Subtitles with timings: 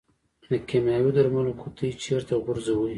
[0.49, 2.89] د کیمیاوي درملو قطۍ چیرته غورځوئ؟